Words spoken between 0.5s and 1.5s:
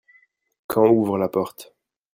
Quand ouvre la